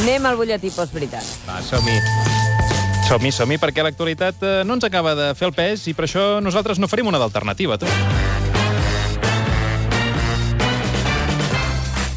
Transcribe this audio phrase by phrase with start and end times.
[0.00, 1.20] Anem al butlletí postbrità.
[1.44, 1.98] Va, som-hi.
[3.04, 6.24] Som-hi, som-hi, perquè l'actualitat eh, no ens acaba de fer el pes i per això
[6.40, 7.90] nosaltres no farim una d'alternativa, tu.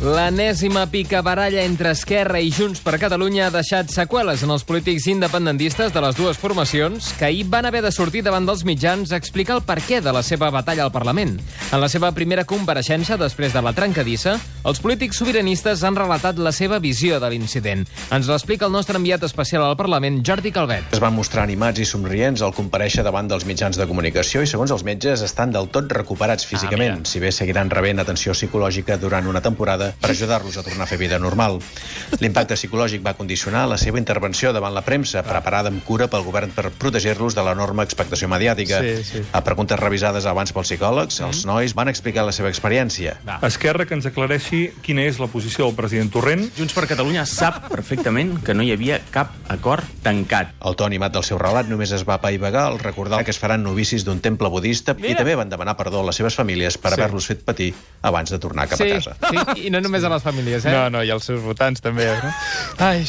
[0.04, 5.94] L'enèsima picabaralla entre Esquerra i Junts per Catalunya ha deixat seqüeles en els polítics independentistes
[5.96, 9.56] de les dues formacions que ahir van haver de sortir davant dels mitjans a explicar
[9.56, 11.38] el perquè de la seva batalla al Parlament.
[11.72, 14.34] En la seva primera compareixença, després de la trencadissa,
[14.68, 17.88] els polítics sobiranistes han relatat la seva visió de l'incident.
[18.12, 20.92] Ens l'explica el nostre enviat especial al Parlament, Jordi Calvet.
[20.92, 24.76] Es van mostrar animats i somrients al compareixer davant dels mitjans de comunicació i, segons
[24.76, 29.40] els metges, estan del tot recuperats físicament, si bé seguiran rebent atenció psicològica durant una
[29.40, 31.60] temporada per ajudar-los a tornar a fer vida normal.
[32.22, 36.54] L'impacte psicològic va condicionar la seva intervenció davant la premsa, preparada amb cura pel govern
[36.56, 38.82] per protegir-los de l'enorme expectació mediàtica.
[38.84, 39.24] Sí, sí.
[39.32, 43.18] A preguntes revisades abans pels psicòlegs, els nois van explicar la seva experiència.
[43.44, 46.46] Esquerra que ens aclareixi quina és la posició del president Torrent.
[46.58, 50.54] Junts per Catalunya sap perfectament que no hi havia cap acord tancat.
[50.64, 53.64] El to animat del seu relat només es va apaivagar al recordar que es faran
[53.66, 57.28] novicis d'un temple budista i també van demanar perdó a les seves famílies per haver-los
[57.32, 59.16] fet patir abans de tornar cap sí, a casa.
[59.30, 60.72] sí, i no només a les famílies, eh?
[60.74, 62.08] No, no, i els seus votants també.
[62.24, 62.32] No?
[62.84, 63.06] Ai,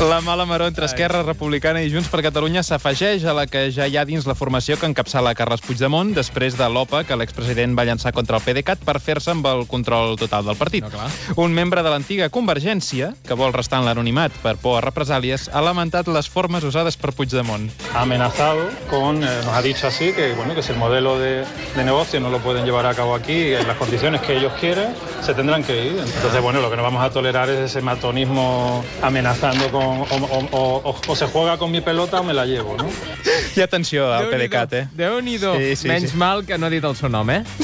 [0.00, 3.86] la mala maró entre Esquerra Republicana i Junts per Catalunya s'afegeix a la que ja
[3.88, 7.86] hi ha dins la formació que encapçala Carles Puigdemont després de l'OPA que l'expresident va
[7.88, 10.84] llançar contra el PDeCAT per fer-se amb el control total del partit.
[10.84, 11.08] No, clar.
[11.40, 15.64] Un membre de l'antiga Convergència, que vol restar en l'anonimat per por a represàlies, ha
[15.64, 17.70] lamentat les formes usades per Puigdemont.
[17.94, 21.44] ha amenazado con, eh, nos ha dicho así, que bueno, que si el modelo de,
[21.74, 24.88] de negocio no lo pueden llevar a cabo aquí en las condiciones que ellos quieren,
[25.22, 25.98] se tendrán que ir.
[25.98, 30.48] Entonces, bueno, lo que no vamos a tolerar es ese matonismo amenazando con o, o-
[30.52, 32.86] o- o- o se juega con mi pelota o me la llevo, ¿no?
[33.56, 34.88] I atenció al PDeCAT, eh?
[34.94, 35.56] Déu-n'hi-do.
[35.56, 36.16] Sí, sí, Menys sí.
[36.16, 37.42] mal que no ha dit el seu nom, eh?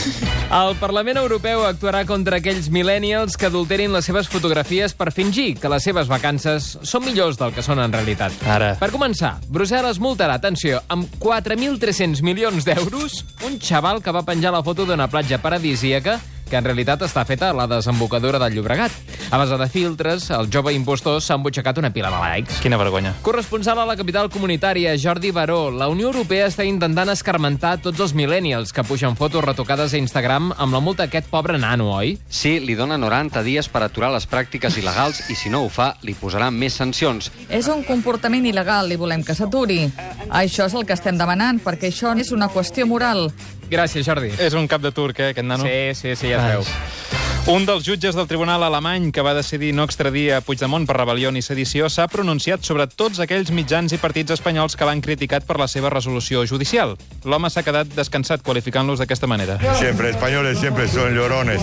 [0.52, 5.70] El Parlament Europeu actuarà contra aquells millennials que adulterin les seves fotografies per fingir que
[5.72, 8.34] les seves vacances són millors del que són en realitat.
[8.44, 8.74] Ara.
[8.76, 14.60] Per començar, Brussel·les multarà, atenció, amb 4.300 milions d'euros un xaval que va penjar la
[14.62, 16.18] foto d'una platja paradisíaca
[16.52, 18.92] que en realitat està feta a la desembocadura del Llobregat.
[19.32, 22.58] A base de filtres, el jove impostor s'ha embutxacat una pila de likes.
[22.60, 23.14] Quina vergonya.
[23.24, 25.70] Corresponsal a la capital comunitària, Jordi Baró.
[25.72, 30.50] La Unió Europea està intentant escarmentar tots els millennials que pugen fotos retocades a Instagram
[30.58, 32.18] amb la multa d'aquest pobre nano, oi?
[32.28, 35.94] Sí, li dona 90 dies per aturar les pràctiques il·legals i si no ho fa,
[36.04, 37.32] li posaran més sancions.
[37.48, 39.86] És un comportament il·legal i volem que s'aturi.
[40.28, 43.30] Això és el que estem demanant, perquè això és una qüestió moral.
[43.72, 44.28] Gràcies, Jordi.
[44.38, 45.64] És un cap de turc, eh, aquest nano?
[45.64, 46.66] Sí, sí, sí, ja es veu.
[47.50, 51.32] Un dels jutges del tribunal alemany que va decidir no extradir a Puigdemont per rebel·lió
[51.34, 55.56] ni sedició s'ha pronunciat sobre tots aquells mitjans i partits espanyols que l'han criticat per
[55.58, 56.94] la seva resolució judicial.
[57.24, 59.58] L'home s'ha quedat descansat qualificant-los d'aquesta manera.
[59.80, 61.60] Siempre españoles siempre son llorones.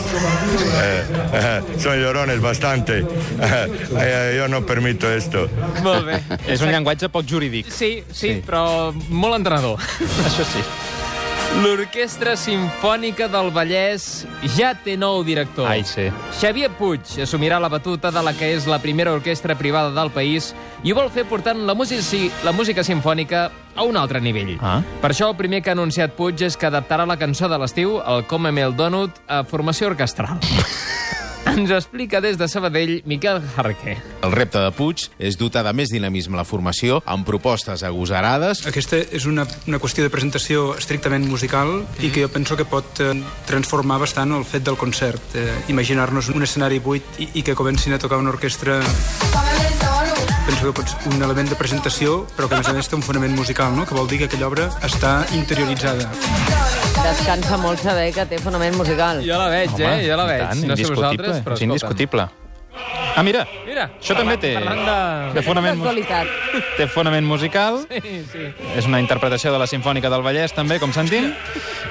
[0.83, 1.03] Eh,
[1.33, 3.05] eh, son llorones bastante.
[3.39, 5.47] Eh, yo no permito esto.
[5.81, 6.19] Molt bé.
[6.51, 7.71] És un llenguatge poc jurídic.
[7.71, 8.33] Sí, sí, Sí.
[8.35, 9.79] sí, però molt entrenador.
[10.27, 10.59] Això sí.
[11.57, 14.03] L'Orquestra Simfònica del Vallès
[14.55, 15.65] ja té nou director.
[15.67, 16.05] Ai, sí.
[16.37, 20.53] Xavier Puig assumirà la batuta de la que és la primera orquestra privada del país
[20.85, 24.55] i ho vol fer portant la música, la música simfònica a un altre nivell.
[24.61, 24.79] Ah.
[25.01, 27.97] Per això el primer que ha anunciat Puig és que adaptarà la cançó de l'estiu,
[27.99, 30.37] el Come-me el Donut, a formació orquestral.
[31.49, 33.97] Ens ho explica des de Sabadell Miquel Jarque.
[34.21, 38.61] El repte de Puig és dotar de més dinamisme la formació amb propostes agosarades.
[38.69, 43.01] Aquesta és una, una qüestió de presentació estrictament musical i que jo penso que pot
[43.01, 43.11] eh,
[43.49, 45.33] transformar bastant el fet del concert.
[45.35, 48.79] Eh, Imaginar-nos un escenari buit i, i que comencin a tocar una orquestra
[50.59, 52.95] penso que pot ser un element de presentació, però que a més a més té
[52.97, 53.85] un fonament musical, no?
[53.87, 56.09] que vol dir que aquella obra està interioritzada.
[56.99, 59.23] Descansa molt saber que té fonament musical.
[59.23, 59.95] Jo la veig, eh?
[60.03, 60.43] Jo la veig.
[60.43, 63.08] tant, no sé indiscutible, vosaltres, però és escolta'm.
[63.19, 64.93] Ah, mira, Mira, això també té, parlant de...
[65.35, 66.29] té, fonament, D'actualitat.
[66.79, 67.81] té fonament musical.
[67.89, 68.45] Sí, sí.
[68.79, 71.27] És una interpretació de la Sinfònica del Vallès, també, com sentim.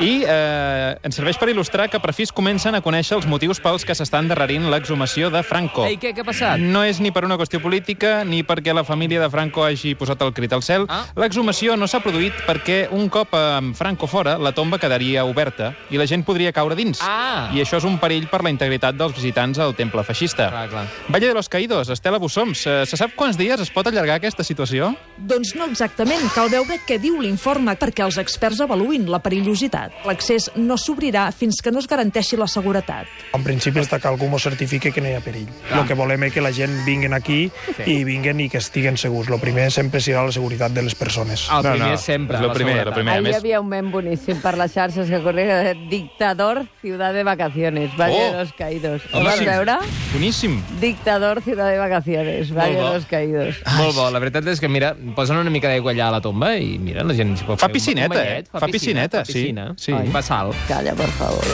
[0.01, 3.61] I eh, ens serveix per il·lustrar que per fi es comencen a conèixer els motius
[3.61, 5.85] pels que s'estan darrerint l'exhumació de Franco.
[5.85, 6.65] Ei, què, què ha passat?
[6.65, 10.25] No és ni per una qüestió política, ni perquè la família de Franco hagi posat
[10.25, 10.89] el crit al cel.
[10.89, 11.03] Ah.
[11.21, 16.01] L'exhumació no s'ha produït perquè un cop amb Franco fora, la tomba quedaria oberta i
[16.01, 17.05] la gent podria caure dins.
[17.05, 17.51] Ah.
[17.53, 20.49] I això és un perill per la integritat dels visitants al temple feixista.
[20.57, 20.89] Clar, clar.
[21.19, 24.45] Valle de los Caídos, Estela Bussoms, eh, se sap quants dies es pot allargar aquesta
[24.47, 24.93] situació?
[25.19, 26.23] Doncs no exactament.
[26.31, 30.05] Cal veure què diu l'informe perquè els experts avaluïn la perillositat.
[30.07, 33.11] L'accés no s'obrirà fins que no es garanteixi la seguretat.
[33.35, 35.49] En principi està que algú mos certifique que no hi ha perill.
[35.75, 37.83] El que volem és que la gent vinguen aquí sí.
[37.99, 39.29] i vinguen i que estiguen segurs.
[39.29, 41.49] El primer sempre serà la seguretat de les persones.
[41.51, 42.37] El No, primer no, sempre.
[42.37, 42.95] és lo la primer, seguretat.
[42.95, 43.15] lo primer.
[43.19, 47.91] Ahí més- había un meme buenísimo para las xarxes que corría dictador, ciudad de vacaciones,
[47.99, 48.33] Valle Oh.
[48.37, 49.03] de los Caídos.
[49.13, 49.79] Ho vas veure?
[50.13, 50.63] Boníssim.
[50.99, 52.53] Dictador Ciudad de Vacaciones.
[52.53, 53.57] Vaya los caídos.
[53.79, 54.11] Molt bo.
[54.11, 57.05] La veritat és que, mira, posen una mica d'aigua allà a la tomba i, mira,
[57.07, 58.49] la gent s'hi pot Fa fer un- piscineta, un banyet.
[58.51, 58.59] eh?
[58.59, 59.33] Fa piscineta, fa sí.
[59.33, 59.67] piscina.
[59.79, 59.93] Sí.
[59.95, 60.51] Ai, Fa sal.
[60.67, 61.45] Calla, por favor.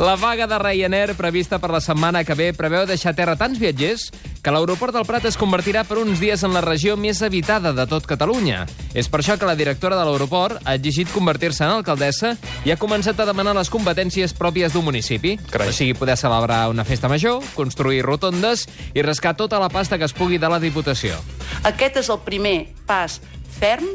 [0.00, 3.60] La vaga de Ryanair prevista per la setmana que ve preveu deixar a terra tants
[3.60, 4.08] viatgers
[4.42, 7.86] que l'aeroport del Prat es convertirà per uns dies en la regió més habitada de
[7.88, 8.64] tot Catalunya.
[8.96, 12.34] És per això que la directora de l'aeroport ha exigit convertir-se en alcaldessa
[12.64, 15.36] i ha començat a demanar les competències pròpies d'un municipi.
[15.50, 15.70] Carai.
[15.70, 20.08] O sigui, poder celebrar una festa major, construir rotondes i rascar tota la pasta que
[20.08, 21.20] es pugui de la Diputació.
[21.68, 22.56] Aquest és el primer
[22.88, 23.20] pas
[23.60, 23.86] ferm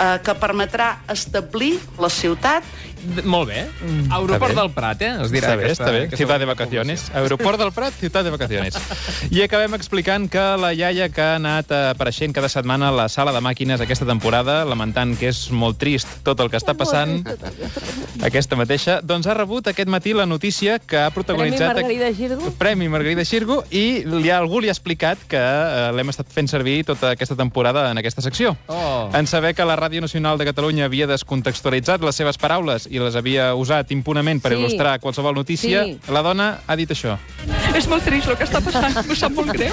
[0.00, 2.64] eh, que permetrà establir la ciutat
[3.24, 3.66] molt bé.
[4.10, 4.54] Aeroport Està bé.
[4.60, 5.10] del Prat, eh?
[5.24, 6.02] Es dirà Està bé, aquesta- està bé.
[6.04, 7.10] aquesta Ciutat de vacaciones.
[7.14, 8.74] Aeroport del Prat, ciutat de vacaciones.
[9.30, 13.32] I acabem explicant que la iaia que ha anat apareixent cada setmana a la sala
[13.32, 17.24] de màquines aquesta temporada, lamentant que és molt trist tot el que està passant,
[18.28, 21.74] aquesta mateixa, doncs ha rebut aquest matí la notícia que ha Premi protagonitzat...
[21.74, 22.50] Margarida Xirgo?
[22.58, 26.48] Premi Margarida Xirgo i li ha, algú li ha explicat que eh, l'hem estat fent
[26.50, 28.56] servir tota aquesta temporada en aquesta secció.
[28.68, 29.08] Oh.
[29.14, 33.14] En saber que la Ràdio Nacional de Catalunya havia descontextualitzat les seves paraules i les
[33.16, 34.58] havia usat impunament per Sí.
[34.58, 35.98] il·lustrar qualsevol notícia, Sí.
[36.10, 37.16] la dona ha dit això.
[37.74, 39.72] És molt trist el que està passant, m'ho sap molt greu.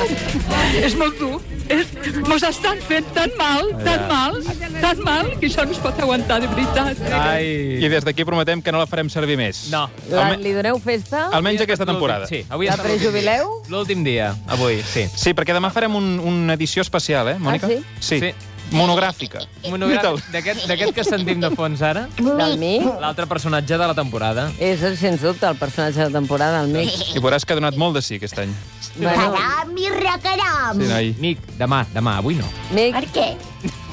[0.83, 1.41] És molt dur.
[1.67, 1.87] És,
[2.29, 4.37] mos estan fent tan mal, tan mal,
[4.79, 6.97] tan mal, que això no es pot aguantar, de veritat.
[7.11, 7.83] Ai.
[7.83, 9.67] I des d'aquí prometem que no la farem servir més.
[9.73, 9.89] No.
[10.09, 11.27] La, Alme- li doneu festa?
[11.33, 12.27] Almenys aquesta temporada.
[12.27, 13.63] Sí, avui La prejubileu?
[13.69, 15.07] L'últim dia, avui, sí.
[15.15, 17.67] Sí, perquè demà farem un, una edició especial, eh, Mònica?
[17.67, 17.83] Ah, sí?
[17.99, 18.19] Sí.
[18.19, 18.33] Sí.
[18.71, 19.39] Monogràfica.
[19.71, 22.79] Monogràfic d'aquest d'aquest que sentim de fons ara, Del mi?
[22.99, 24.49] l'altre personatge de la temporada.
[24.59, 26.91] És, sens dubte, el personatge de temporada, el Mic.
[27.15, 28.51] I veuràs que ha donat molt de sí aquest any.
[28.97, 30.81] Bueno, Caram i recaram.
[30.81, 31.15] Sí, noi.
[31.19, 32.47] Mic, demà, demà, avui no.
[32.75, 33.27] Mic, Per què?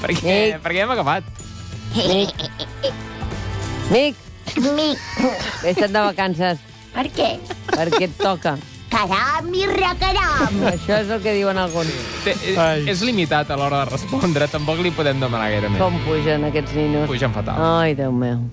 [0.01, 0.61] Perquè, Mic.
[0.63, 1.23] perquè ja hem acabat.
[1.95, 2.45] Mic,
[3.91, 4.15] Mic.
[5.63, 6.59] he estat de vacances
[6.93, 7.35] Per què?
[7.71, 8.57] perquè et toca.
[8.95, 10.59] Caram i recaram.
[10.73, 11.91] Això és el que diuen alguns.
[12.23, 12.85] Té, és, Ai.
[12.93, 15.81] és limitat a l'hora de respondre, tampoc li podem demanar gaire més.
[15.83, 17.09] Com pugen aquests ninos.
[17.11, 17.59] Pugen fatal.
[17.59, 18.45] Ai, Déu meu.